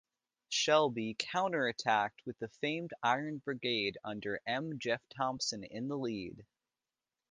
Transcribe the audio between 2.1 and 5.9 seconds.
with the famed Iron Brigade under M. Jeff Thompson in